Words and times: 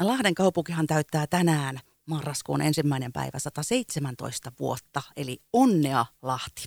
Lahden 0.00 0.34
kaupunkihan 0.34 0.86
täyttää 0.86 1.26
tänään 1.26 1.80
marraskuun 2.06 2.62
ensimmäinen 2.62 3.12
päivä 3.12 3.38
117 3.38 4.52
vuotta, 4.60 5.02
eli 5.16 5.38
onnea 5.52 6.06
Lahti. 6.22 6.64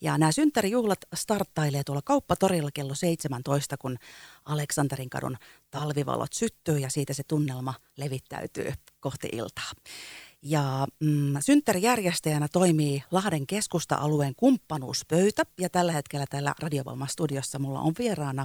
Ja 0.00 0.18
nämä 0.18 0.32
synttärijuhlat 0.32 0.98
starttailee 1.14 1.84
tuolla 1.84 2.02
kauppatorilla 2.04 2.70
kello 2.74 2.94
17, 2.94 3.76
kun 3.76 3.98
Aleksanterin 4.44 5.10
kadun 5.10 5.36
talvivalot 5.70 6.32
syttyy 6.32 6.78
ja 6.78 6.90
siitä 6.90 7.12
se 7.14 7.22
tunnelma 7.28 7.74
levittäytyy 7.96 8.72
kohti 9.00 9.28
iltaa. 9.32 9.72
Ja 10.42 10.86
mm, 11.00 11.34
synttärijärjestäjänä 11.40 12.48
toimii 12.52 13.02
Lahden 13.10 13.46
keskusta-alueen 13.46 14.34
kumppanuuspöytä 14.36 15.42
ja 15.58 15.68
tällä 15.68 15.92
hetkellä 15.92 16.26
täällä 16.30 16.54
Radiovoima-studiossa 16.58 17.58
mulla 17.58 17.80
on 17.80 17.92
vieraana 17.98 18.44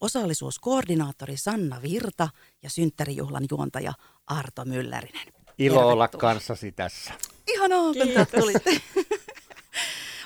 osallisuuskoordinaattori 0.00 1.36
Sanna 1.36 1.82
Virta 1.82 2.28
ja 2.62 2.70
synttärijuhlan 2.70 3.44
juontaja 3.50 3.92
Arto 4.26 4.64
Myllärinen. 4.64 5.26
Ilo 5.26 5.74
Tervetuloa. 5.74 5.92
olla 5.92 6.08
kanssasi 6.08 6.72
tässä. 6.72 7.12
Ihanaa, 7.46 7.82
kun 7.82 8.40
tulitte. 8.40 8.80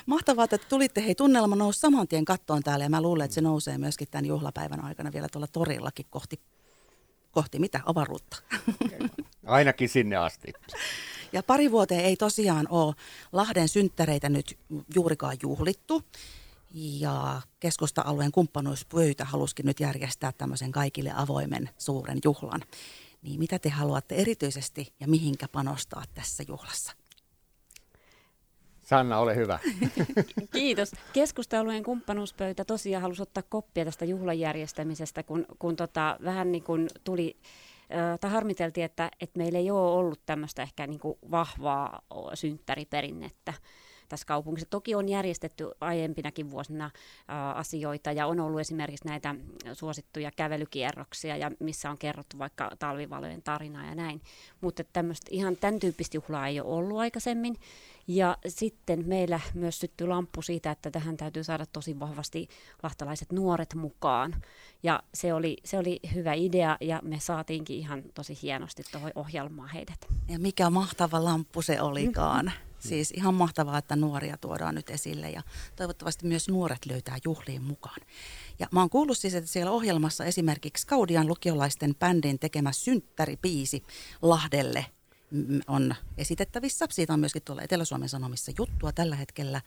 Mahtavaa, 0.05 0.45
että 0.45 0.57
tulitte. 0.57 1.03
Hei, 1.05 1.15
tunnelma 1.15 1.55
nousi 1.55 1.79
saman 1.79 2.07
tien 2.07 2.25
kattoon 2.25 2.63
täällä 2.63 2.85
ja 2.85 2.89
mä 2.89 3.01
luulen, 3.01 3.25
että 3.25 3.35
se 3.35 3.41
nousee 3.41 3.77
myöskin 3.77 4.07
tämän 4.11 4.25
juhlapäivän 4.25 4.83
aikana 4.83 5.13
vielä 5.13 5.27
tuolla 5.31 5.47
torillakin 5.47 6.05
kohti, 6.09 6.39
kohti 7.31 7.59
mitä? 7.59 7.79
Avaruutta. 7.85 8.37
Ainakin 9.45 9.89
sinne 9.89 10.15
asti. 10.15 10.53
Ja 11.33 11.43
pari 11.43 11.71
vuoteen 11.71 12.05
ei 12.05 12.15
tosiaan 12.15 12.67
ole 12.69 12.95
Lahden 13.31 13.69
synttäreitä 13.69 14.29
nyt 14.29 14.57
juurikaan 14.95 15.37
juhlittu. 15.41 16.03
Ja 16.73 17.41
keskusta-alueen 17.59 18.31
kumppanuuspöytä 18.31 19.25
haluskin 19.25 19.65
nyt 19.65 19.79
järjestää 19.79 20.31
tämmöisen 20.31 20.71
kaikille 20.71 21.11
avoimen 21.15 21.69
suuren 21.77 22.19
juhlan. 22.23 22.61
Niin 23.21 23.39
mitä 23.39 23.59
te 23.59 23.69
haluatte 23.69 24.15
erityisesti 24.15 24.93
ja 24.99 25.07
mihinkä 25.07 25.47
panostaa 25.47 26.03
tässä 26.13 26.43
juhlassa? 26.47 26.91
Sanna, 28.83 29.17
ole 29.17 29.35
hyvä. 29.35 29.59
Kiitos. 30.53 30.91
Keskusta-alueen 31.13 31.83
kumppanuuspöytä 31.83 32.65
tosiaan 32.65 33.01
halusi 33.01 33.21
ottaa 33.21 33.43
koppia 33.49 33.85
tästä 33.85 34.05
juhlan 34.05 34.39
järjestämisestä, 34.39 35.23
kun, 35.23 35.45
kun 35.59 35.75
tota, 35.75 36.17
vähän 36.23 36.51
niin 36.51 36.63
kuin 36.63 36.89
tuli 37.03 37.37
tai 38.21 38.31
harmiteltiin, 38.31 38.85
että, 38.85 39.11
että 39.19 39.37
meillä 39.37 39.59
ei 39.59 39.71
ole 39.71 39.91
ollut 39.91 40.25
tämmöistä 40.25 40.61
ehkä 40.61 40.87
niin 40.87 40.99
kuin 40.99 41.17
vahvaa 41.31 42.01
synttäriperinnettä 42.33 43.53
tässä 44.09 44.25
kaupungissa. 44.25 44.69
Toki 44.69 44.95
on 44.95 45.09
järjestetty 45.09 45.71
aiempinakin 45.81 46.51
vuosina 46.51 46.85
ä, 46.85 47.51
asioita 47.51 48.11
ja 48.11 48.27
on 48.27 48.39
ollut 48.39 48.59
esimerkiksi 48.59 49.07
näitä 49.07 49.35
suosittuja 49.73 50.31
kävelykierroksia, 50.31 51.37
ja 51.37 51.51
missä 51.59 51.89
on 51.89 51.97
kerrottu 51.97 52.39
vaikka 52.39 52.71
talvivalojen 52.79 53.41
tarinaa 53.41 53.85
ja 53.85 53.95
näin. 53.95 54.21
Mutta 54.61 54.83
tämmöistä 54.83 55.27
ihan 55.31 55.57
tämän 55.57 55.79
tyyppistä 55.79 56.17
juhlaa 56.17 56.47
ei 56.47 56.59
ole 56.59 56.73
ollut 56.73 56.99
aikaisemmin. 56.99 57.55
Ja 58.07 58.37
sitten 58.47 59.07
meillä 59.07 59.39
myös 59.53 59.79
syttyi 59.79 60.07
lamppu 60.07 60.41
siitä, 60.41 60.71
että 60.71 60.91
tähän 60.91 61.17
täytyy 61.17 61.43
saada 61.43 61.65
tosi 61.65 61.99
vahvasti 61.99 62.47
lahtalaiset 62.83 63.31
nuoret 63.31 63.73
mukaan. 63.75 64.35
Ja 64.83 65.03
se 65.13 65.33
oli, 65.33 65.57
se 65.63 65.77
oli 65.77 65.99
hyvä 66.15 66.33
idea 66.33 66.77
ja 66.81 66.99
me 67.03 67.19
saatiinkin 67.19 67.77
ihan 67.77 68.03
tosi 68.13 68.37
hienosti 68.41 68.83
tuohon 68.91 69.11
ohjelmaan 69.15 69.69
heidät. 69.69 70.07
Ja 70.27 70.39
mikä 70.39 70.69
mahtava 70.69 71.23
lamppu 71.23 71.61
se 71.61 71.81
olikaan. 71.81 72.51
Siis 72.87 73.11
ihan 73.11 73.33
mahtavaa, 73.33 73.77
että 73.77 73.95
nuoria 73.95 74.37
tuodaan 74.37 74.75
nyt 74.75 74.89
esille 74.89 75.29
ja 75.29 75.41
toivottavasti 75.75 76.27
myös 76.27 76.49
nuoret 76.49 76.85
löytää 76.85 77.17
juhliin 77.25 77.63
mukaan. 77.63 78.01
Ja 78.59 78.67
mä 78.71 78.79
oon 78.79 78.89
kuullut 78.89 79.17
siis, 79.17 79.33
että 79.33 79.49
siellä 79.49 79.71
ohjelmassa 79.71 80.25
esimerkiksi 80.25 80.87
Kaudian 80.87 81.27
lukiolaisten 81.27 81.95
bändin 81.95 82.39
tekemä 82.39 82.71
synttäripiisi 82.71 83.83
Lahdelle 84.21 84.85
on 85.67 85.95
esitettävissä. 86.17 86.85
Siitä 86.89 87.13
on 87.13 87.19
myöskin 87.19 87.41
tuolla 87.41 87.61
Etelä-Suomen 87.61 88.09
Sanomissa 88.09 88.51
juttua 88.57 88.91
tällä 88.91 89.15
hetkellä 89.15 89.61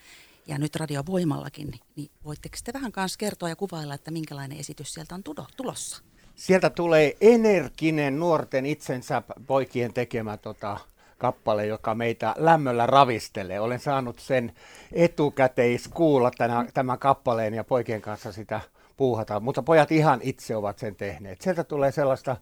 ja 0.46 0.58
nyt 0.58 0.76
Radio 0.76 1.02
Voimallakin. 1.06 1.80
Niin 1.96 2.10
voitteko 2.24 2.56
te 2.64 2.72
vähän 2.72 2.92
kanssa 2.92 3.18
kertoa 3.18 3.48
ja 3.48 3.56
kuvailla, 3.56 3.94
että 3.94 4.10
minkälainen 4.10 4.58
esitys 4.58 4.94
sieltä 4.94 5.14
on 5.14 5.22
tulossa? 5.56 6.02
Sieltä 6.34 6.70
tulee 6.70 7.16
energinen 7.20 8.20
nuorten 8.20 8.66
itsensä 8.66 9.22
poikien 9.46 9.92
tekemä 9.92 10.36
tota, 10.36 10.78
kappale, 11.18 11.66
joka 11.66 11.94
meitä 11.94 12.34
lämmöllä 12.38 12.86
ravistelee. 12.86 13.60
Olen 13.60 13.80
saanut 13.80 14.18
sen 14.18 14.52
etukäteiskuulla 14.92 16.30
tänä, 16.38 16.66
tämän 16.74 16.98
kappaleen 16.98 17.54
ja 17.54 17.64
poikien 17.64 18.02
kanssa 18.02 18.32
sitä 18.32 18.60
puuhata, 18.96 19.40
mutta 19.40 19.62
pojat 19.62 19.92
ihan 19.92 20.20
itse 20.22 20.56
ovat 20.56 20.78
sen 20.78 20.96
tehneet. 20.96 21.40
Sieltä 21.40 21.64
tulee 21.64 21.92
sellaista 21.92 22.36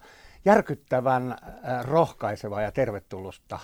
järkyttävän 0.45 1.33
äh, 1.33 1.85
rohkaisevaa 1.85 2.63
ja 2.63 2.73
tervetullusta 2.73 3.59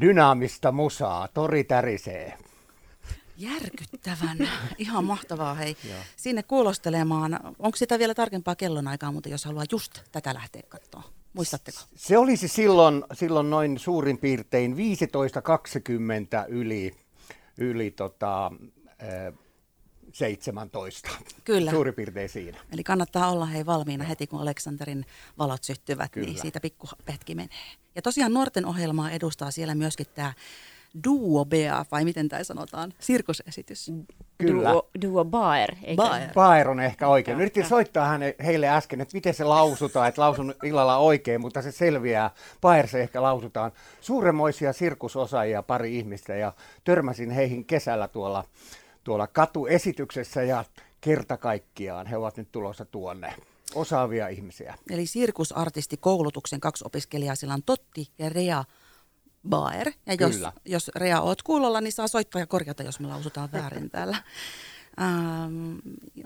dynaamista 0.00 0.72
musaa. 0.72 1.28
Tori 1.28 1.64
tärisee. 1.64 2.38
Järkyttävän. 3.36 4.38
Ihan 4.78 5.04
mahtavaa. 5.04 5.54
Hei. 5.54 5.76
Sinne 6.16 6.42
kuulostelemaan. 6.42 7.40
Onko 7.58 7.76
sitä 7.76 7.98
vielä 7.98 8.14
tarkempaa 8.14 8.56
kellonaikaa, 8.56 9.12
mutta 9.12 9.28
jos 9.28 9.44
haluaa 9.44 9.64
just 9.72 10.00
tätä 10.12 10.34
lähteä 10.34 10.62
katsoa? 10.68 11.19
Muistatteko? 11.32 11.78
Se 11.96 12.18
olisi 12.18 12.48
silloin, 12.48 13.04
silloin 13.12 13.50
noin 13.50 13.78
suurin 13.78 14.18
piirtein 14.18 14.74
15-20 14.74 14.76
yli, 16.48 16.94
yli 17.58 17.90
tota, 17.90 18.50
17. 20.12 21.10
Kyllä. 21.44 21.70
Suurin 21.70 21.94
piirtein 21.94 22.28
siinä. 22.28 22.58
Eli 22.72 22.84
kannattaa 22.84 23.30
olla 23.30 23.46
hei 23.46 23.66
valmiina 23.66 24.04
heti, 24.04 24.26
kun 24.26 24.40
Aleksanterin 24.40 25.06
valot 25.38 25.64
syttyvät, 25.64 26.00
niin 26.04 26.10
Kyllä. 26.10 26.26
niin 26.26 26.42
siitä 26.42 26.60
pikku 26.60 26.88
hetki 27.08 27.34
menee. 27.34 27.56
Ja 27.94 28.02
tosiaan 28.02 28.34
nuorten 28.34 28.66
ohjelmaa 28.66 29.10
edustaa 29.10 29.50
siellä 29.50 29.74
myöskin 29.74 30.06
tämä 30.14 30.32
Duo 31.04 31.44
Bea, 31.44 31.84
vai 31.92 32.04
miten 32.04 32.28
tämä 32.28 32.44
sanotaan, 32.44 32.92
sirkusesitys. 32.98 33.92
Kyllä. 34.38 34.70
Duo, 34.70 34.88
duo 35.02 35.24
Baer. 35.24 35.74
Baer. 35.96 36.32
Baer 36.34 36.68
on 36.68 36.80
ehkä 36.80 37.08
oikein. 37.08 37.38
Nyt 37.38 37.42
yritin 37.42 37.66
soittaa 37.66 38.08
häne, 38.08 38.34
heille 38.44 38.68
äsken, 38.68 39.00
että 39.00 39.16
miten 39.16 39.34
se 39.34 39.44
lausutaan, 39.44 40.08
että 40.08 40.20
lausun 40.20 40.54
illalla 40.64 40.96
oikein, 40.96 41.40
mutta 41.40 41.62
se 41.62 41.72
selviää. 41.72 42.30
Baer 42.60 42.88
se 42.88 43.00
ehkä 43.00 43.22
lausutaan. 43.22 43.72
Suuremoisia 44.00 44.72
sirkusosaajia 44.72 45.62
pari 45.62 45.98
ihmistä 45.98 46.34
ja 46.34 46.52
törmäsin 46.84 47.30
heihin 47.30 47.64
kesällä 47.64 48.08
tuolla, 48.08 48.44
tuolla 49.04 49.26
katuesityksessä 49.26 50.42
ja 50.42 50.64
kerta 51.00 51.36
kaikkiaan 51.36 52.06
he 52.06 52.16
ovat 52.16 52.36
nyt 52.36 52.52
tulossa 52.52 52.84
tuonne 52.84 53.34
osaavia 53.74 54.28
ihmisiä. 54.28 54.74
Eli 54.90 55.06
sirkusartistikoulutuksen 55.06 56.60
kaksi 56.60 56.84
opiskelijaa, 56.86 57.34
sillä 57.34 57.54
on 57.54 57.62
Totti 57.62 58.08
ja 58.18 58.28
Rea 58.28 58.64
Baer. 59.48 59.92
Ja 60.06 60.14
jos, 60.14 60.40
jos 60.64 60.90
Rea 60.94 61.20
oot 61.20 61.42
kuulolla, 61.42 61.80
niin 61.80 61.92
saa 61.92 62.08
soittaa 62.08 62.40
ja 62.40 62.46
korjata, 62.46 62.82
jos 62.82 63.00
me 63.00 63.08
lausutaan 63.08 63.52
väärin 63.52 63.90
täällä. 63.90 64.16
Ähm, 65.00 65.76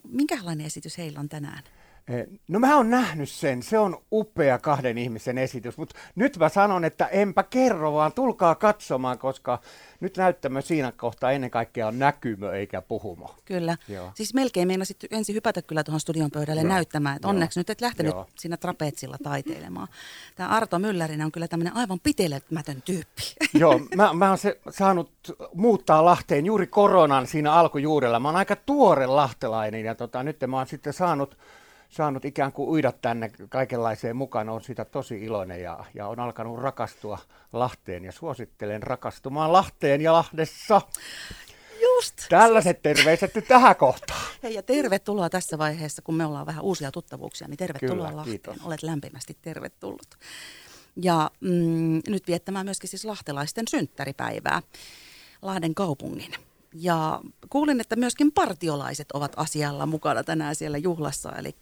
minkälainen 0.05 0.67
esitys 0.67 0.99
heillä 0.99 1.21
on 1.21 1.29
tänään? 1.29 1.63
Eh, 2.09 2.27
no 2.49 2.59
mä 2.59 2.77
oon 2.77 2.91
nähnyt 2.91 3.29
sen, 3.29 3.63
se 3.63 3.79
on 3.79 4.03
upea 4.13 4.59
kahden 4.59 4.99
ihmisen 4.99 5.39
esitys, 5.39 5.79
mutta 5.79 5.97
nyt 6.15 6.37
mä 6.39 6.49
sanon, 6.49 6.85
että 6.85 7.07
enpä 7.07 7.43
kerro, 7.43 7.93
vaan 7.93 8.13
tulkaa 8.13 8.55
katsomaan, 8.55 9.19
koska 9.19 9.61
nyt 10.01 10.17
näyttämö 10.17 10.63
siinä 10.63 10.93
kohtaa 10.93 11.33
ennen 11.33 11.51
kaikkea 11.51 11.87
on 11.87 11.99
näkymö 11.99 12.53
eikä 12.53 12.83
puhumo. 12.83 13.35
Kyllä, 13.45 13.77
Joo. 13.89 14.11
siis 14.15 14.35
melkein 14.35 14.69
meinasit 14.69 14.97
ensin 15.11 15.35
hypätä 15.35 15.63
kyllä 15.63 15.85
tuohon 15.85 16.01
studion 16.01 16.31
pöydälle 16.31 16.61
Joo. 16.61 16.69
näyttämään, 16.69 17.17
että 17.17 17.29
onneksi 17.29 17.61
nyt 17.61 17.71
et 17.71 17.81
lähtenyt 17.81 18.13
Joo. 18.13 18.27
siinä 18.39 18.57
trapeetsilla 18.57 19.17
taiteilemaan. 19.23 19.89
Tämä 20.37 20.49
Arto 20.49 20.79
Myllärinen 20.79 21.25
on 21.25 21.33
kyllä 21.33 21.49
tämmöinen 21.49 21.77
aivan 21.77 22.01
pitelemätön 22.01 22.83
tyyppi. 22.85 23.23
Joo, 23.61 23.81
mä, 23.95 24.13
mä 24.13 24.29
oon 24.29 24.39
se, 24.39 24.61
saanut 24.71 25.11
muuttaa 25.55 26.05
Lahteen 26.05 26.47
juuri 26.47 26.67
koronan 26.67 27.27
siinä 27.27 27.53
alkujuurella. 27.53 28.21
Mä 28.21 28.29
oon 28.29 28.37
aika 28.37 28.57
tuore 28.57 29.07
lahtelainen 29.07 29.85
ja 29.85 29.95
tota, 29.95 30.23
nyt 30.23 30.37
mä 30.47 30.57
oon 30.57 30.67
sitten 30.67 30.93
saanut 30.93 31.37
saanut 31.95 32.25
ikään 32.25 32.53
kuin 32.53 32.69
uida 32.69 32.93
tänne 32.93 33.31
kaikenlaiseen 33.49 34.17
mukaan. 34.17 34.49
on 34.49 34.63
sitä 34.63 34.85
tosi 34.85 35.25
iloinen 35.25 35.63
ja, 35.63 35.85
ja 35.95 36.07
on 36.09 36.21
alkanut 36.21 36.59
rakastua 36.59 37.19
Lahteen 37.53 38.05
ja 38.05 38.13
suosittelen 38.13 38.83
rakastumaan 38.83 39.53
Lahteen 39.53 40.01
ja 40.01 40.13
Lahdessa. 40.13 40.81
Just. 41.83 42.15
Tällaiset 42.29 42.83
terveiset 42.83 43.35
nyt 43.35 43.49
tähän 43.49 43.77
kohtaan. 43.77 44.21
Hei 44.43 44.55
ja 44.55 44.63
tervetuloa 44.63 45.31
tässä 45.31 45.59
vaiheessa, 45.59 46.03
kun 46.03 46.15
me 46.15 46.27
ollaan 46.27 46.47
vähän 46.47 46.65
uusia 46.65 46.93
tuttavuuksia, 46.93 47.49
niin 47.49 47.59
tervetuloa 47.59 48.07
Kyllä, 48.07 48.17
Lahteen. 48.17 48.41
Kiitos. 48.41 48.67
Olet 48.67 48.83
lämpimästi 48.83 49.37
tervetullut. 49.43 50.09
Ja 50.97 51.31
mm, 51.41 52.01
nyt 52.09 52.27
viettämään 52.27 52.67
myöskin 52.67 52.91
siis 52.91 53.05
lahtelaisten 53.05 53.65
synttäripäivää 53.69 54.63
Lahden 55.43 55.75
kaupungin 55.75 56.35
ja 56.75 57.21
kuulin, 57.51 57.81
että 57.81 57.97
myöskin 57.97 58.33
partiolaiset 58.33 59.13
ovat 59.13 59.33
asialla 59.37 59.87
mukana 59.87 60.25
tänään 60.25 60.55
siellä 60.55 60.79
juhlassa, 60.79 61.33
eli 61.33 61.55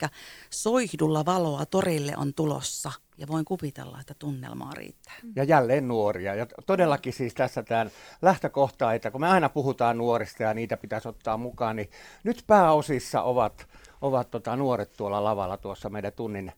soihdulla 0.50 1.24
valoa 1.24 1.66
torille 1.66 2.12
on 2.16 2.34
tulossa 2.34 2.92
ja 3.18 3.28
voin 3.28 3.44
kuvitella, 3.44 3.98
että 4.00 4.14
tunnelmaa 4.18 4.72
riittää. 4.74 5.14
Ja 5.36 5.44
jälleen 5.44 5.88
nuoria. 5.88 6.34
Ja 6.34 6.46
todellakin 6.66 7.12
siis 7.12 7.34
tässä 7.34 7.62
tämän 7.62 7.90
lähtökohta, 8.22 8.94
että 8.94 9.10
kun 9.10 9.20
me 9.20 9.28
aina 9.28 9.48
puhutaan 9.48 9.98
nuorista 9.98 10.42
ja 10.42 10.54
niitä 10.54 10.76
pitäisi 10.76 11.08
ottaa 11.08 11.36
mukaan, 11.36 11.76
niin 11.76 11.90
nyt 12.24 12.44
pääosissa 12.46 13.22
ovat, 13.22 13.68
ovat 14.00 14.30
tota 14.30 14.56
nuoret 14.56 14.92
tuolla 14.96 15.24
lavalla 15.24 15.56
tuossa 15.56 15.90
meidän 15.90 16.12
tunnin 16.12 16.52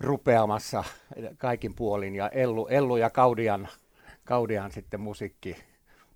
rupeamassa 0.00 0.84
kaikin 1.38 1.74
puolin 1.74 2.14
ja 2.14 2.28
Ellu, 2.28 2.66
Ellu 2.66 2.96
ja 2.96 3.10
Kaudian, 3.10 3.68
Kaudian 4.24 4.72
sitten 4.72 5.00
musiikki, 5.00 5.56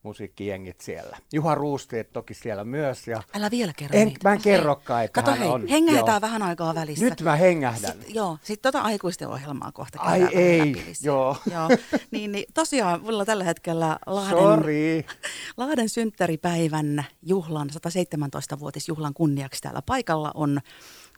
musiikkijengit 0.05 0.81
siellä. 0.81 1.17
Juha 1.33 1.55
Ruusteet 1.55 2.13
toki 2.13 2.35
siellä 2.35 2.65
myös. 2.65 3.09
Ja 3.09 3.23
Älä 3.35 3.51
vielä 3.51 3.73
kerro 3.77 3.99
en, 3.99 4.09
niitä. 4.09 4.29
Mä 4.29 4.35
en 4.35 4.43
kerrokaan, 4.43 5.05
että 5.05 5.23
Kato 5.23 5.31
hän 5.31 5.39
hei, 5.41 5.49
on. 5.49 5.67
hengähdetään 5.67 6.15
joo. 6.15 6.21
vähän 6.21 6.43
aikaa 6.43 6.75
välissä. 6.75 7.05
Nyt 7.05 7.21
mä 7.21 7.37
hengähdän. 7.37 7.93
Sitten, 7.93 8.15
joo, 8.15 8.39
sitten 8.43 8.73
tota 8.73 8.85
aikuisten 8.85 9.29
ohjelmaa 9.29 9.73
kohta 9.73 10.01
Ai 10.01 10.29
ei, 10.33 10.95
joo. 11.03 11.37
joo. 11.55 11.69
Niin, 12.11 12.33
niin, 12.33 12.45
tosiaan 12.55 13.03
mulla 13.03 13.25
tällä 13.25 13.45
hetkellä 13.45 13.99
Lahden, 14.07 14.39
Sori. 14.39 15.07
Lahden 15.57 15.89
synttäripäivän 15.89 17.05
juhlan, 17.23 17.71
117-vuotisjuhlan 17.71 19.15
kunniaksi 19.15 19.63
täällä 19.63 19.83
paikalla 19.83 20.31
on 20.35 20.61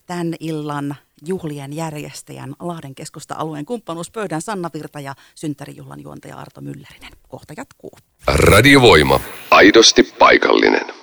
tämän 0.06 0.35
illan 0.41 0.97
juhlien 1.26 1.73
järjestäjän 1.73 2.55
Lahden 2.61 2.94
keskusta-alueen 2.94 3.67
kumppanuuspöydän 3.67 4.43
Sanna 4.43 4.70
Virta 4.75 5.00
ja 5.00 5.14
synttärijuhlan 5.35 6.00
juontaja 6.00 6.37
Arto 6.37 6.61
Myllerinen. 6.61 7.12
Kohta 7.29 7.55
jatkuu. 7.56 7.93
Radiovoima. 8.26 9.20
Aidosti 9.50 10.03
paikallinen. 10.03 10.97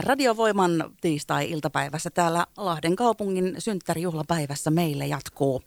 Radiovoiman 0.00 0.94
tiistai-iltapäivässä 1.00 2.10
täällä 2.10 2.46
Lahden 2.56 2.96
kaupungin 2.96 3.54
synttärijuhlapäivässä 3.58 4.70
meille 4.70 5.06
jatkuu 5.06 5.62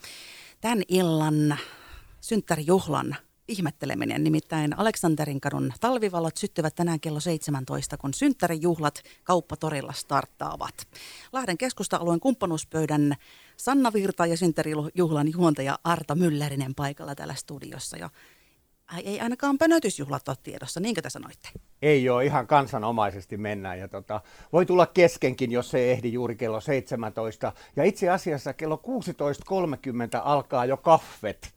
tämän 0.62 0.82
illan 0.88 1.58
synttärijuhlan 2.22 3.18
ihmetteleminen. 3.50 4.24
Nimittäin 4.24 4.80
Aleksanterin 4.80 5.42
kadun 5.42 5.74
talvivalot 5.80 6.38
syttyvät 6.38 6.76
tänään 6.76 7.00
kello 7.00 7.20
17, 7.20 7.98
kun 7.98 8.14
synttärijuhlat 8.14 9.02
kauppatorilla 9.24 9.94
starttaavat. 9.94 10.88
Lahden 11.34 11.58
keskusta-alueen 11.58 12.20
kumppanuuspöydän 12.20 13.16
Sanna 13.58 13.94
Virta 13.94 14.26
ja 14.26 14.38
synttärijuhlan 14.38 15.32
juontaja 15.34 15.80
Arto 15.84 16.16
Myllerinen 16.16 16.76
paikalla 16.76 17.16
täällä 17.16 17.36
studiossa. 17.36 17.98
Ja 17.98 18.10
ei 19.04 19.20
ainakaan 19.20 19.58
pönötysjuhlat 19.58 20.28
ole 20.28 20.38
tiedossa, 20.44 20.80
niinkö 20.80 21.02
te 21.02 21.10
sanoitte? 21.10 21.50
Ei 21.82 22.10
ole, 22.10 22.26
ihan 22.26 22.48
kansanomaisesti 22.48 23.38
mennään. 23.38 23.80
Ja 23.80 23.88
tota, 23.88 24.22
voi 24.54 24.66
tulla 24.66 24.86
keskenkin, 24.86 25.52
jos 25.52 25.72
se 25.72 25.92
ehdi 25.92 26.14
juuri 26.14 26.36
kello 26.36 26.62
17. 26.62 27.54
Ja 27.76 27.84
itse 27.84 28.10
asiassa 28.10 28.54
kello 28.54 28.82
16.30 30.16 30.22
alkaa 30.24 30.66
jo 30.66 30.78
kaffet. 30.78 31.54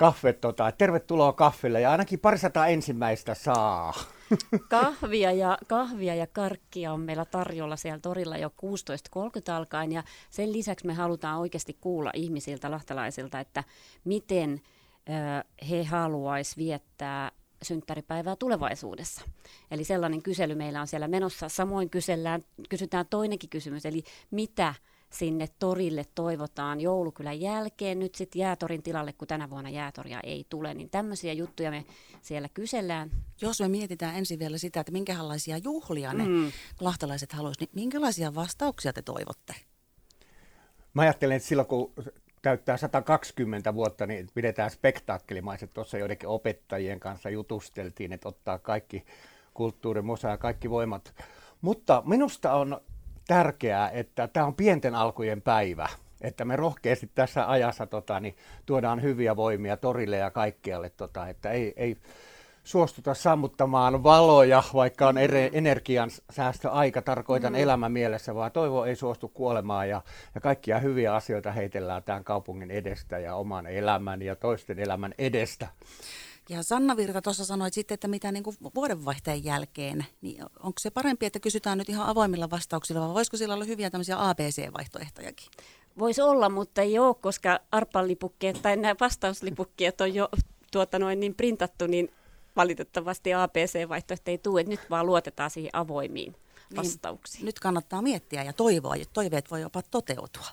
Kaffet, 0.00 0.40
tota, 0.40 0.72
tervetuloa 0.72 1.32
kaffelle 1.32 1.80
ja 1.80 1.90
ainakin 1.90 2.20
parisataa 2.20 2.66
ensimmäistä 2.66 3.34
saa. 3.34 3.94
Kahvia 4.68 5.32
ja, 5.32 5.58
kahvia 5.68 6.14
ja 6.14 6.26
karkkia 6.26 6.92
on 6.92 7.00
meillä 7.00 7.24
tarjolla 7.24 7.76
siellä 7.76 7.98
torilla 7.98 8.36
jo 8.36 8.48
16.30 8.48 9.52
alkaen 9.52 9.92
ja 9.92 10.02
sen 10.30 10.52
lisäksi 10.52 10.86
me 10.86 10.94
halutaan 10.94 11.38
oikeasti 11.38 11.76
kuulla 11.80 12.10
ihmisiltä, 12.14 12.70
lahtelaisilta, 12.70 13.40
että 13.40 13.64
miten 14.04 14.60
ö, 15.08 15.44
he 15.70 15.84
haluaisi 15.84 16.56
viettää 16.56 17.32
synttäripäivää 17.62 18.36
tulevaisuudessa. 18.36 19.22
Eli 19.70 19.84
sellainen 19.84 20.22
kysely 20.22 20.54
meillä 20.54 20.80
on 20.80 20.86
siellä 20.86 21.08
menossa. 21.08 21.48
Samoin 21.48 21.90
kysellään, 21.90 22.42
kysytään 22.68 23.06
toinenkin 23.10 23.50
kysymys, 23.50 23.86
eli 23.86 24.02
mitä 24.30 24.74
sinne 25.12 25.48
torille 25.58 26.04
toivotaan 26.14 26.80
joulukylän 26.80 27.40
jälkeen 27.40 27.98
nyt 27.98 28.14
sitten 28.14 28.40
jäätorin 28.40 28.82
tilalle, 28.82 29.12
kun 29.12 29.28
tänä 29.28 29.50
vuonna 29.50 29.70
jäätoria 29.70 30.20
ei 30.20 30.46
tule. 30.48 30.74
Niin 30.74 30.90
tämmöisiä 30.90 31.32
juttuja 31.32 31.70
me 31.70 31.84
siellä 32.22 32.48
kysellään. 32.54 33.10
Jos 33.40 33.60
me 33.60 33.68
mietitään 33.68 34.16
ensin 34.16 34.38
vielä 34.38 34.58
sitä, 34.58 34.80
että 34.80 34.92
minkälaisia 34.92 35.58
juhlia 35.58 36.12
ne 36.12 36.24
Mm. 36.24 36.52
lahtelaiset 36.80 37.32
haluaisivat, 37.32 37.60
niin 37.74 37.82
minkälaisia 37.82 38.34
vastauksia 38.34 38.92
te 38.92 39.02
toivotte? 39.02 39.54
Mä 40.94 41.02
ajattelen, 41.02 41.36
että 41.36 41.48
silloin 41.48 41.68
kun 41.68 41.92
täyttää 42.42 42.76
120 42.76 43.74
vuotta, 43.74 44.06
niin 44.06 44.28
pidetään 44.34 44.70
spektaakkelimaisesti. 44.70 45.74
Tuossa 45.74 45.98
joidenkin 45.98 46.28
opettajien 46.28 47.00
kanssa 47.00 47.30
jutusteltiin, 47.30 48.12
että 48.12 48.28
ottaa 48.28 48.58
kaikki 48.58 49.04
kulttuuri, 49.54 50.02
musa 50.02 50.28
ja 50.28 50.38
kaikki 50.38 50.70
voimat. 50.70 51.14
Mutta 51.60 52.02
minusta 52.06 52.54
on 52.54 52.80
tärkeää, 53.30 53.90
että 53.90 54.28
tämä 54.28 54.46
on 54.46 54.54
pienten 54.54 54.94
alkujen 54.94 55.42
päivä. 55.42 55.88
Että 56.20 56.44
me 56.44 56.56
rohkeasti 56.56 57.10
tässä 57.14 57.50
ajassa 57.50 57.86
tota, 57.86 58.20
niin 58.20 58.36
tuodaan 58.66 59.02
hyviä 59.02 59.36
voimia 59.36 59.76
torille 59.76 60.16
ja 60.16 60.30
kaikkialle. 60.30 60.90
Tota, 60.90 61.28
että 61.28 61.50
ei, 61.50 61.72
ei 61.76 61.96
suostuta 62.64 63.14
sammuttamaan 63.14 64.02
valoja, 64.02 64.62
vaikka 64.74 65.08
on 65.08 65.18
ere, 65.18 65.50
energian 65.52 66.10
säästöaika, 66.30 67.02
tarkoitan 67.02 67.52
mm. 67.52 67.58
elämän 67.58 67.92
mielessä, 67.92 68.34
vaan 68.34 68.52
toivo 68.52 68.84
ei 68.84 68.96
suostu 68.96 69.28
kuolemaan 69.28 69.88
ja, 69.88 70.02
ja 70.34 70.40
kaikkia 70.40 70.78
hyviä 70.78 71.14
asioita 71.14 71.52
heitellään 71.52 72.02
tämän 72.02 72.24
kaupungin 72.24 72.70
edestä 72.70 73.18
ja 73.18 73.34
oman 73.34 73.66
elämän 73.66 74.22
ja 74.22 74.36
toisten 74.36 74.78
elämän 74.78 75.14
edestä. 75.18 75.68
Ja 76.50 76.62
Sanna 76.62 76.96
Virta 76.96 77.22
tuossa 77.22 77.44
sanoit 77.44 77.74
sitten, 77.74 77.94
että 77.94 78.08
mitä 78.08 78.32
niin 78.32 78.42
kuin 78.42 78.56
vuodenvaihteen 78.74 79.44
jälkeen, 79.44 80.06
niin 80.20 80.42
onko 80.42 80.78
se 80.80 80.90
parempi, 80.90 81.26
että 81.26 81.40
kysytään 81.40 81.78
nyt 81.78 81.88
ihan 81.88 82.06
avoimilla 82.06 82.50
vastauksilla, 82.50 83.00
vai 83.00 83.14
voisiko 83.14 83.36
sillä 83.36 83.54
olla 83.54 83.64
hyviä 83.64 83.90
tämmöisiä 83.90 84.28
ABC-vaihtoehtojakin? 84.28 85.50
Voisi 85.98 86.22
olla, 86.22 86.48
mutta 86.48 86.82
ei 86.82 86.98
ole, 86.98 87.14
koska 87.14 87.60
arpalipukkeet 87.72 88.62
tai 88.62 88.76
nämä 88.76 88.94
vastauslipukkeet 89.00 90.00
on 90.00 90.14
jo 90.14 90.28
tuota 90.72 90.98
noin 90.98 91.20
niin 91.20 91.34
printattu, 91.34 91.86
niin 91.86 92.12
valitettavasti 92.56 93.34
ABC-vaihtoehto 93.34 94.30
ei 94.30 94.38
tule. 94.38 94.62
Nyt 94.62 94.80
vaan 94.90 95.06
luotetaan 95.06 95.50
siihen 95.50 95.70
avoimiin 95.72 96.36
vastauksiin. 96.76 97.38
Niin, 97.38 97.46
nyt 97.46 97.60
kannattaa 97.60 98.02
miettiä 98.02 98.42
ja 98.42 98.52
toivoa, 98.52 98.96
ja 98.96 99.04
toiveet 99.12 99.50
voi 99.50 99.60
jopa 99.60 99.82
toteutua. 99.90 100.46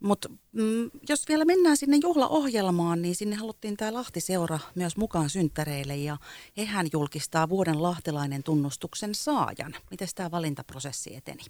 Mutta 0.00 0.28
mm, 0.52 0.90
jos 1.08 1.28
vielä 1.28 1.44
mennään 1.44 1.76
sinne 1.76 1.98
juhlaohjelmaan, 2.02 3.02
niin 3.02 3.14
sinne 3.14 3.36
haluttiin 3.36 3.76
tämä 3.76 3.94
Lahti-seura 3.94 4.58
myös 4.74 4.96
mukaan 4.96 5.30
synttäreille 5.30 5.96
ja 5.96 6.16
hehän 6.56 6.86
julkistaa 6.92 7.48
vuoden 7.48 7.82
lahtelainen 7.82 8.42
tunnustuksen 8.42 9.14
saajan. 9.14 9.74
Miten 9.90 10.08
tämä 10.14 10.30
valintaprosessi 10.30 11.16
eteni? 11.16 11.42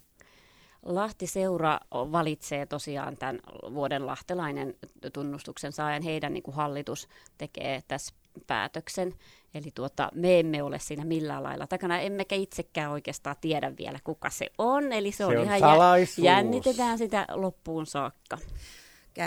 Lahti-seura 0.85 1.79
valitsee 1.91 2.65
tosiaan 2.65 3.17
tämän 3.17 3.39
vuoden 3.73 4.05
lahtelainen 4.05 4.75
tunnustuksen 5.13 5.71
saajan. 5.71 6.03
Heidän 6.03 6.33
niin 6.33 6.43
kuin 6.43 6.55
hallitus 6.55 7.07
tekee 7.37 7.83
tässä 7.87 8.13
päätöksen. 8.47 9.13
Eli 9.53 9.71
tuota, 9.75 10.09
me 10.15 10.39
emme 10.39 10.63
ole 10.63 10.79
siinä 10.79 11.05
millään 11.05 11.43
lailla 11.43 11.67
takana, 11.67 11.99
emmekä 11.99 12.35
itsekään 12.35 12.91
oikeastaan 12.91 13.35
tiedä 13.41 13.77
vielä, 13.77 13.99
kuka 14.03 14.29
se 14.29 14.49
on. 14.57 14.93
Eli 14.93 15.11
se, 15.11 15.17
Se 15.17 15.25
on, 15.25 15.37
on 15.37 15.43
ihan 15.43 15.59
salaisuus. 15.59 16.25
jännitetään 16.25 16.97
sitä 16.97 17.25
loppuun 17.29 17.85
saakka. 17.85 18.37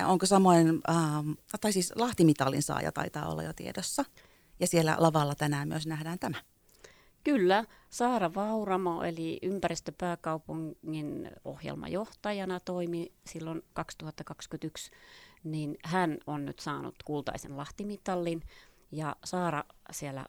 Onko 0.07 0.27
samoin, 0.27 0.81
ähm, 0.91 1.31
tai 1.61 1.73
siis 1.73 1.93
Lahtimitalin 1.97 2.63
saaja 2.63 2.93
taitaa 2.93 3.29
olla 3.29 3.43
jo 3.43 3.53
tiedossa. 3.53 4.05
Ja 4.61 4.67
siellä 4.67 4.97
lavalla 4.99 5.35
tänään 5.35 5.69
myös 5.69 5.87
nähdään 5.87 6.19
tämä. 6.19 6.37
Kyllä, 7.25 7.65
Saara 7.91 8.35
Vauramo, 8.35 9.03
eli 9.03 9.39
ympäristöpääkaupungin 9.43 11.31
ohjelmajohtajana 11.45 12.61
toimi 12.61 13.13
silloin 13.27 13.63
2021, 13.73 14.91
niin 15.45 15.77
hän 15.85 16.19
on 16.27 16.45
nyt 16.47 16.59
saanut 16.59 16.95
kultaisen 17.05 17.57
Lahtimitallin 17.57 18.43
ja 18.93 19.17
Saara 19.25 19.65
siellä 19.91 20.27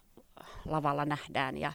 lavalla 0.65 1.05
nähdään 1.05 1.57
ja 1.57 1.73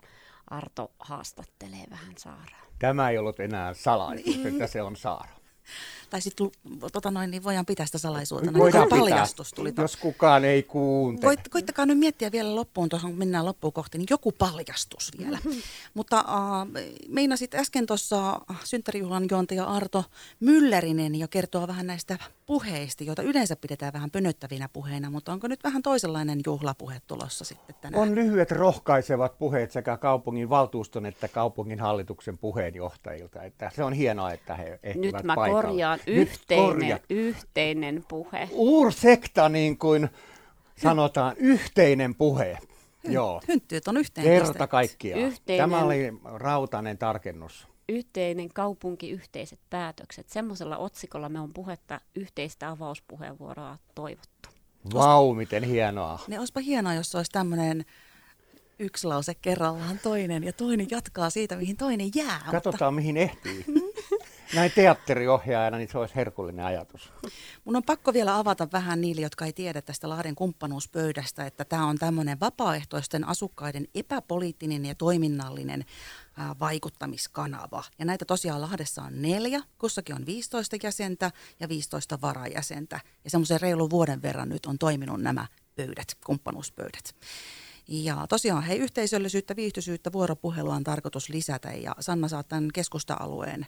Arto 0.51 0.93
haastattelee 0.99 1.85
vähän 1.91 2.15
Saaraa. 2.19 2.61
Tämä 2.79 3.11
ei 3.11 3.19
ollut 3.19 3.41
enää 3.41 3.75
salaisuus, 3.75 4.47
että 4.47 4.67
se 4.67 4.83
on 4.83 4.97
Saara. 4.97 5.33
Tai 6.11 6.21
sitten 6.21 6.51
tota 6.93 7.11
noin, 7.11 7.31
niin 7.31 7.45
voidaan 7.45 7.67
pitää 7.67 7.87
sitä 7.87 7.99
salaisuutena. 7.99 8.59
Voidaan 8.59 8.85
pitää, 8.85 8.99
paljastus 8.99 9.51
tuli. 9.51 9.73
jos 9.77 9.97
kukaan 9.97 10.45
ei 10.45 10.63
kuuntele. 10.63 11.37
Koit, 11.37 11.49
koittakaa 11.49 11.87
nyt 11.87 11.99
miettiä 11.99 12.33
vielä 12.33 12.55
loppuun, 12.55 12.89
tuohon 12.89 13.11
kun 13.11 13.19
mennään 13.19 13.45
loppuun 13.45 13.73
kohti, 13.73 13.99
niin 13.99 14.07
joku 14.11 14.33
paljastus 14.33 15.11
vielä. 15.19 15.39
Mutta 15.95 16.19
äh, 16.19 16.85
meinasit 17.09 17.55
äsken 17.55 17.87
tuossa 17.87 18.41
synttärijuhlan 18.65 19.27
juontaja 19.31 19.65
Arto 19.65 20.05
Myllerinen 20.41 21.15
jo 21.15 21.29
kertoa 21.29 21.69
vähän 21.69 21.87
näistä 21.87 22.19
puheista, 22.47 23.05
joita 23.05 23.23
yleensä 23.23 23.57
pidetään 23.57 23.93
vähän 23.93 24.11
pönöttävinä 24.11 24.69
puheina, 24.73 25.11
mutta 25.11 25.33
onko 25.33 25.49
nyt 25.49 25.65
vähän 25.65 25.83
toisenlainen 25.83 26.41
juhlapuhe 26.47 27.01
tulossa 27.07 27.45
sitten 27.45 27.77
tänään? 27.81 28.03
On 28.03 28.15
lyhyet 28.15 28.51
rohkaisevat 28.51 29.39
puheet 29.39 29.73
sekä 29.73 29.97
kaupungin 29.97 30.49
valtuuston 30.49 31.07
että 31.07 31.29
kaupungin 31.29 31.81
hallituksen 31.81 32.39
puheenjohtajilta. 32.39 33.43
Että 33.43 33.71
se 33.77 33.85
on 33.85 33.93
hienoa, 33.93 34.33
että 34.33 34.55
he 34.55 34.79
ehtivät 34.83 35.13
Nyt 35.15 35.25
mä 35.25 35.35
paikalle. 35.35 35.63
korjaan, 35.63 36.00
yhteinen, 36.07 36.65
korjat. 36.67 37.03
yhteinen 37.11 38.05
puhe. 38.09 38.49
Uursekta, 38.53 39.49
niin 39.49 39.79
kuin 39.79 40.09
sanotaan, 40.83 41.37
yhteinen 41.37 42.15
puhe. 42.15 42.59
Joo, 43.05 43.41
Hynttyyt 43.49 43.89
on 43.89 43.97
yhteen 43.97 44.25
kerta 44.27 44.67
kaikkiaan. 44.67 45.21
Yhteinen- 45.23 45.71
Tämä 45.71 45.85
oli 45.85 46.13
rautainen 46.25 46.99
tarkennus. 46.99 47.69
Yhteinen 47.89 48.49
kaupunki, 48.49 49.11
yhteiset 49.11 49.59
päätökset. 49.71 50.29
Semmoisella 50.29 50.77
otsikolla 50.77 51.29
me 51.29 51.41
on 51.41 51.53
puhetta 51.53 52.01
yhteistä 52.15 52.69
avauspuheenvuoroa 52.69 53.79
toivottu. 53.95 54.49
Vau, 54.95 55.35
miten 55.35 55.63
hienoa. 55.65 56.19
Niin 56.29 56.39
olisipa 56.39 56.61
hienoa, 56.61 56.95
jos 56.95 57.15
olisi 57.15 57.31
tämmöinen 57.31 57.85
yksi 58.79 59.07
lause 59.07 59.35
kerrallaan 59.35 59.99
toinen 60.03 60.45
ja 60.45 60.53
toinen 60.53 60.87
jatkaa 60.91 61.31
siitä, 61.31 61.57
mihin 61.57 61.77
toinen 61.77 62.11
jää. 62.15 62.39
mutta- 62.39 62.51
Katsotaan, 62.51 62.95
mihin 62.95 63.17
ehtii. 63.17 63.65
näin 64.55 64.73
teatteriohjaajana, 64.75 65.77
niin 65.77 65.89
se 65.89 65.99
olisi 65.99 66.15
herkullinen 66.15 66.65
ajatus. 66.65 67.13
Mun 67.65 67.77
on 67.77 67.83
pakko 67.83 68.13
vielä 68.13 68.39
avata 68.39 68.69
vähän 68.73 69.01
niille, 69.01 69.21
jotka 69.21 69.45
ei 69.45 69.53
tiedä 69.53 69.83
tästä 69.83 70.09
Lahden 70.09 70.35
kumppanuuspöydästä, 70.35 71.47
että 71.47 71.65
tämä 71.65 71.87
on 71.87 71.97
tämmöinen 71.99 72.41
vapaaehtoisten 72.41 73.29
asukkaiden 73.29 73.89
epäpoliittinen 73.95 74.85
ja 74.85 74.95
toiminnallinen 74.95 75.85
vaikuttamiskanava. 76.61 77.85
Ja 77.99 78.05
näitä 78.05 78.25
tosiaan 78.25 78.61
Lahdessa 78.61 79.03
on 79.03 79.23
neljä, 79.23 79.61
kussakin 79.79 80.15
on 80.15 80.27
15 80.27 80.77
jäsentä 80.83 81.31
ja 81.61 81.69
15 81.69 82.21
varajäsentä. 82.21 83.01
Ja 83.25 83.31
semmoisen 83.31 83.61
reilun 83.61 83.91
vuoden 83.91 84.23
verran 84.23 84.49
nyt 84.49 84.67
on 84.67 84.79
toiminut 84.79 85.23
nämä 85.23 85.47
pöydät, 85.77 86.17
kumppanuuspöydät. 86.27 87.15
Ja 87.89 88.27
tosiaan 88.29 88.63
hei, 88.63 88.79
yhteisöllisyyttä, 88.79 89.57
viihtyisyyttä, 89.57 90.13
vuoropuhelua 90.13 90.75
on 90.75 90.85
tarkoitus 90.85 91.29
lisätä 91.29 91.73
ja 91.73 91.95
Sanna 92.01 92.29
saat 92.29 92.49
tämän 92.49 92.69
keskusta-alueen 92.75 93.67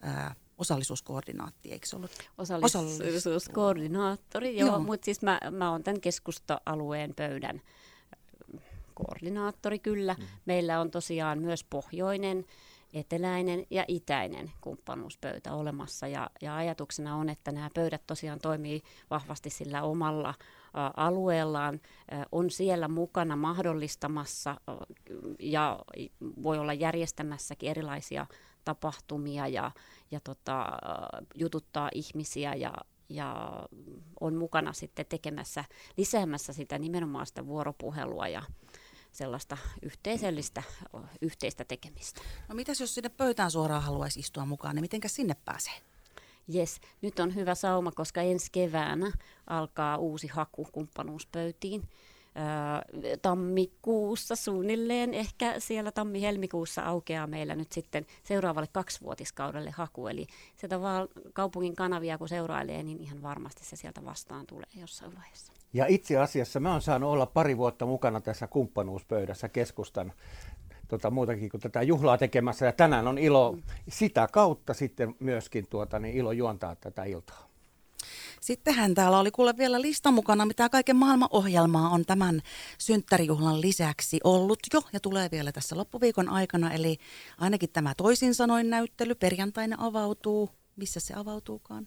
ää, 0.00 0.34
osallisuuskoordinaatti, 0.58 1.72
eikö 1.72 1.86
se 1.86 1.96
ollut? 1.96 2.10
Osallisuuskoordinaattori, 2.38 4.58
joo, 4.58 4.68
joo. 4.68 4.78
mutta 4.78 5.04
siis 5.04 5.22
mä, 5.22 5.40
mä 5.50 5.70
oon 5.70 5.82
tämän 5.82 6.00
keskusta-alueen 6.00 7.14
pöydän 7.14 7.62
koordinaattori 8.94 9.78
kyllä. 9.78 10.16
Mm. 10.18 10.24
Meillä 10.44 10.80
on 10.80 10.90
tosiaan 10.90 11.38
myös 11.38 11.64
pohjoinen, 11.64 12.44
eteläinen 12.92 13.66
ja 13.70 13.84
itäinen 13.88 14.52
kumppanuuspöytä 14.60 15.54
olemassa. 15.54 16.08
Ja, 16.08 16.30
ja 16.42 16.56
ajatuksena 16.56 17.16
on, 17.16 17.28
että 17.28 17.52
nämä 17.52 17.70
pöydät 17.74 18.02
tosiaan 18.06 18.38
toimii 18.38 18.82
vahvasti 19.10 19.50
sillä 19.50 19.82
omalla 19.82 20.34
alueellaan, 20.96 21.80
on 22.32 22.50
siellä 22.50 22.88
mukana 22.88 23.36
mahdollistamassa 23.36 24.60
ja 25.38 25.78
voi 26.42 26.58
olla 26.58 26.72
järjestämässäkin 26.72 27.70
erilaisia 27.70 28.26
tapahtumia 28.64 29.48
ja, 29.48 29.70
ja 30.10 30.20
tota, 30.20 30.66
jututtaa 31.34 31.90
ihmisiä 31.94 32.54
ja, 32.54 32.74
ja 33.08 33.58
on 34.20 34.34
mukana 34.34 34.72
sitten 34.72 35.06
tekemässä, 35.06 35.64
lisäämässä 35.96 36.52
sitä 36.52 36.78
nimenomaan 36.78 37.26
sitä 37.26 37.46
vuoropuhelua 37.46 38.28
ja 38.28 38.42
sellaista 39.12 39.56
yhteisöllistä 39.82 40.62
yhteistä 41.20 41.64
tekemistä. 41.64 42.20
No 42.48 42.54
mitäs 42.54 42.80
jos 42.80 42.94
sinne 42.94 43.08
pöytään 43.08 43.50
suoraan 43.50 43.82
haluaisi 43.82 44.20
istua 44.20 44.46
mukaan, 44.46 44.74
niin 44.74 44.84
mitenkä 44.84 45.08
sinne 45.08 45.36
pääsee? 45.44 45.74
Jes, 46.48 46.80
nyt 47.02 47.20
on 47.20 47.34
hyvä 47.34 47.54
sauma, 47.54 47.92
koska 47.92 48.22
ensi 48.22 48.48
keväänä 48.52 49.12
alkaa 49.46 49.96
uusi 49.96 50.26
haku 50.26 50.66
kumppanuuspöytiin. 50.72 51.88
Tammikuussa 53.22 54.36
suunnilleen, 54.36 55.14
ehkä 55.14 55.54
siellä 55.58 55.92
tammi-helmikuussa 55.92 56.82
aukeaa 56.82 57.26
meillä 57.26 57.54
nyt 57.54 57.72
sitten 57.72 58.06
seuraavalle 58.22 58.68
kaksivuotiskaudelle 58.72 59.70
haku. 59.70 60.06
Eli 60.06 60.26
sieltä 60.56 60.80
vaan 60.80 61.08
kaupungin 61.32 61.76
kanavia 61.76 62.18
kun 62.18 62.28
seurailee, 62.28 62.82
niin 62.82 63.00
ihan 63.00 63.22
varmasti 63.22 63.64
se 63.64 63.76
sieltä 63.76 64.04
vastaan 64.04 64.46
tulee 64.46 64.66
jossain 64.80 65.14
vaiheessa. 65.16 65.52
Ja 65.72 65.86
itse 65.88 66.18
asiassa 66.18 66.60
mä 66.60 66.72
oon 66.72 66.82
saanut 66.82 67.10
olla 67.10 67.26
pari 67.26 67.56
vuotta 67.56 67.86
mukana 67.86 68.20
tässä 68.20 68.46
kumppanuuspöydässä 68.46 69.48
keskustan 69.48 70.12
tota, 70.88 71.10
muutakin 71.10 71.50
kuin 71.50 71.60
tätä 71.60 71.82
juhlaa 71.82 72.18
tekemässä. 72.18 72.66
Ja 72.66 72.72
tänään 72.72 73.08
on 73.08 73.18
ilo 73.18 73.58
sitä 73.88 74.28
kautta 74.32 74.74
sitten 74.74 75.14
myöskin 75.20 75.66
tuota, 75.70 75.98
niin 75.98 76.16
ilo 76.16 76.32
juontaa 76.32 76.76
tätä 76.76 77.04
iltaa. 77.04 77.49
Sittenhän 78.40 78.94
täällä 78.94 79.18
oli 79.18 79.30
kuule 79.30 79.56
vielä 79.56 79.80
lista 79.80 80.10
mukana, 80.10 80.46
mitä 80.46 80.68
kaiken 80.68 80.96
maailman 80.96 81.28
ohjelmaa 81.32 81.88
on 81.88 82.04
tämän 82.04 82.42
synttärijuhlan 82.78 83.60
lisäksi 83.60 84.20
ollut 84.24 84.58
jo 84.74 84.82
ja 84.92 85.00
tulee 85.00 85.28
vielä 85.30 85.52
tässä 85.52 85.76
loppuviikon 85.76 86.28
aikana. 86.28 86.72
Eli 86.72 86.98
ainakin 87.38 87.70
tämä 87.70 87.94
toisin 87.96 88.34
sanoin 88.34 88.70
näyttely 88.70 89.14
perjantaina 89.14 89.76
avautuu. 89.78 90.50
Missä 90.76 91.00
se 91.00 91.14
avautuukaan? 91.14 91.86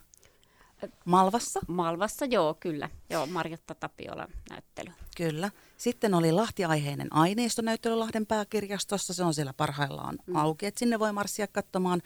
Malvassa? 1.06 1.60
Malvassa, 1.68 2.26
joo, 2.26 2.54
kyllä. 2.54 2.90
Joo, 3.10 3.26
Marjatta 3.26 3.76
Tapiolan 3.76 4.30
näyttely. 4.50 4.92
Kyllä. 5.18 5.52
Sitten 5.78 6.14
oli 6.14 6.32
Lahti-aiheinen 6.32 7.14
aineistonäyttely 7.14 7.96
Lahden 7.96 8.26
pääkirjastossa. 8.26 9.14
Se 9.14 9.24
on 9.24 9.34
siellä 9.34 9.54
parhaillaan 9.54 10.20
mm. 10.26 10.36
auki, 10.36 10.66
että 10.66 10.80
sinne 10.80 11.00
voi 11.00 11.14
marssia 11.14 11.48
katsomaan. 11.48 12.02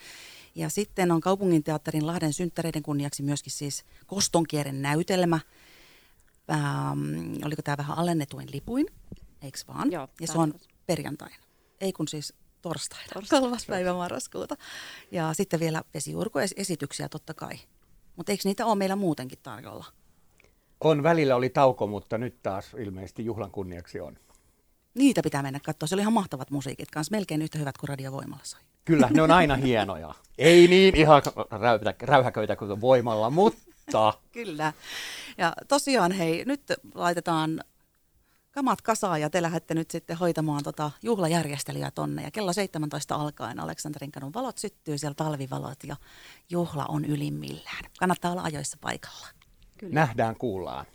Ja 0.58 0.70
sitten 0.70 1.12
on 1.12 1.22
kaupunginteatterin 1.22 2.08
Lahden 2.08 2.34
synttäreiden 2.34 2.84
kunniaksi 2.84 3.24
myöskin 3.24 3.52
siis 3.52 3.84
Kostonkieren 4.08 4.82
näytelmä. 4.82 5.40
Ähm, 6.52 7.46
oliko 7.46 7.62
tämä 7.62 7.78
vähän 7.78 7.98
alennetuin 7.98 8.48
lipuin, 8.54 8.86
eikö 9.42 9.60
vaan? 9.68 9.92
Joo, 9.92 10.08
ja 10.22 10.28
se 10.28 10.38
on 10.38 10.54
perjantaina. 10.86 11.36
Ei 11.82 11.94
kun 11.94 12.08
siis 12.08 12.34
torstaina, 12.62 13.08
torstaina. 13.14 13.42
kolmas 13.42 13.66
päivä 13.66 13.94
marraskuuta. 13.94 14.56
Ja 15.12 15.34
sitten 15.34 15.60
vielä 15.60 15.84
vesiurkuesityksiä 15.94 17.10
totta 17.10 17.34
kai. 17.34 17.60
Mutta 18.16 18.32
eikö 18.32 18.42
niitä 18.46 18.66
ole 18.66 18.76
meillä 18.76 18.96
muutenkin 18.96 19.40
tarjolla? 19.44 19.86
On, 20.80 21.04
välillä 21.04 21.36
oli 21.36 21.50
tauko, 21.50 21.88
mutta 21.88 22.18
nyt 22.18 22.44
taas 22.44 22.74
ilmeisesti 22.74 23.26
juhlan 23.26 23.52
kunniaksi 23.52 24.00
on. 24.00 24.18
Niitä 24.94 25.22
pitää 25.22 25.44
mennä 25.44 25.60
katsoa. 25.60 25.88
Se 25.88 25.96
oli 25.96 26.02
ihan 26.02 26.14
mahtavat 26.14 26.52
musiikit 26.52 26.92
kanssa, 26.92 27.12
melkein 27.12 27.42
yhtä 27.42 27.60
hyvät 27.60 27.78
kuin 27.78 27.90
Radiovoimalla 27.90 28.46
sai. 28.46 28.62
Kyllä, 28.88 29.10
ne 29.12 29.22
on 29.22 29.32
aina 29.32 29.56
hienoja. 29.56 30.14
Ei 30.38 30.68
niin 30.68 30.96
ihan 30.96 31.22
räyhä, 31.52 31.94
räyhäköitä 32.02 32.56
kuin 32.56 32.82
voimalla, 32.82 33.30
mutta... 33.30 34.14
Kyllä. 34.32 34.74
Ja 35.38 35.54
tosiaan 35.68 36.12
hei, 36.12 36.46
nyt 36.46 36.62
laitetaan 36.96 37.64
kamat 38.52 38.82
kasaan 38.82 39.22
ja 39.22 39.30
te 39.30 39.42
lähdette 39.42 39.74
nyt 39.74 39.92
sitten 39.92 40.18
hoitamaan 40.18 40.64
tota 40.64 40.92
juhlajärjestelyä 41.02 41.92
tonne. 41.92 42.24
Ja 42.24 42.32
kello 42.32 42.54
17 42.54 43.16
alkaen 43.16 43.60
Aleksanterin 43.60 44.12
kadun 44.12 44.34
valot 44.34 44.58
syttyy, 44.58 44.98
siellä 44.98 45.16
talvivalot 45.16 45.84
ja 45.84 45.96
juhla 46.50 46.86
on 46.90 47.06
ylimmillään. 47.06 47.86
Kannattaa 48.00 48.32
olla 48.32 48.42
ajoissa 48.42 48.78
paikalla. 48.82 49.28
Kyllä. 49.78 49.94
Nähdään, 49.94 50.36
kuullaan. 50.36 50.86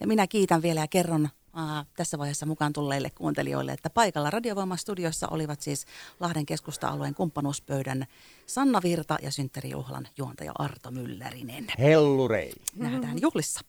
Ja 0.00 0.06
minä 0.06 0.26
kiitän 0.26 0.62
vielä 0.62 0.80
ja 0.80 0.88
kerron 0.88 1.28
äh, 1.58 1.86
tässä 1.96 2.18
vaiheessa 2.18 2.46
mukaan 2.46 2.72
tulleille 2.72 3.10
kuuntelijoille, 3.10 3.72
että 3.72 3.90
paikalla 3.90 4.30
Radiovoima-studiossa 4.30 5.28
olivat 5.28 5.60
siis 5.60 5.86
Lahden 6.20 6.46
keskusta-alueen 6.46 7.14
kumppanuuspöydän 7.14 8.06
Sanna 8.46 8.80
Virta 8.82 9.16
ja 9.22 9.30
synttärijuhlan 9.30 10.08
juontaja 10.16 10.52
Arto 10.58 10.90
Myllärinen. 10.90 11.66
Hellurei. 11.78 12.52
Nähdään 12.76 13.20
juhlissa. 13.20 13.60